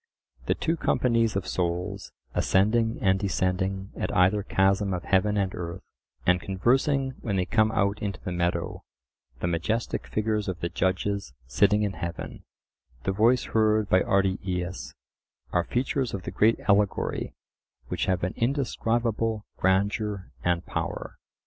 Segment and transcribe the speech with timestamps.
[0.47, 5.83] The two companies of souls, ascending and descending at either chasm of heaven and earth,
[6.25, 8.83] and conversing when they come out into the meadow,
[9.41, 12.43] the majestic figures of the judges sitting in heaven,
[13.03, 14.95] the voice heard by Ardiaeus,
[15.51, 17.35] are features of the great allegory
[17.89, 21.19] which have an indescribable grandeur and power.